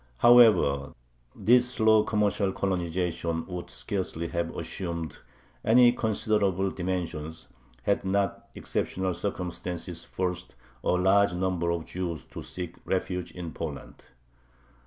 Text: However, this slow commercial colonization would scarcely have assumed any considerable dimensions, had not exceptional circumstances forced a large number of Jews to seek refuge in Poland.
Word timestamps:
However, 0.17 0.95
this 1.35 1.69
slow 1.75 2.01
commercial 2.03 2.51
colonization 2.53 3.45
would 3.45 3.69
scarcely 3.69 4.29
have 4.29 4.49
assumed 4.57 5.17
any 5.63 5.91
considerable 5.91 6.71
dimensions, 6.71 7.47
had 7.83 8.03
not 8.03 8.49
exceptional 8.55 9.13
circumstances 9.13 10.03
forced 10.03 10.55
a 10.83 10.89
large 10.89 11.33
number 11.33 11.69
of 11.69 11.85
Jews 11.85 12.25
to 12.31 12.41
seek 12.41 12.77
refuge 12.83 13.31
in 13.33 13.51
Poland. 13.53 14.05